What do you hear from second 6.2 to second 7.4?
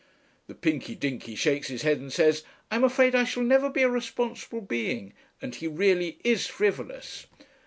IS frivolous."